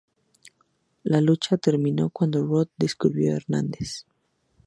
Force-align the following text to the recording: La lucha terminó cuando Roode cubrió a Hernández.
La 1.03 1.21
lucha 1.21 1.57
terminó 1.59 2.09
cuando 2.09 2.41
Roode 2.43 2.87
cubrió 2.97 3.33
a 3.33 3.37
Hernández. 3.37 4.07